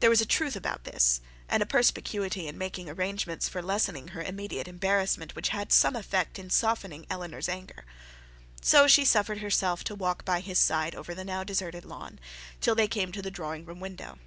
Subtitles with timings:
[0.00, 4.22] There was a truth about this, and a perspicuity in making arrangements for lessening her
[4.22, 7.84] immediate embarrassment, which had some effect in softening Eleanor's anger.
[8.62, 12.20] So she suffered herself to walk by his side over the now deserted lawn,
[12.62, 14.18] till they came to the drawing room window.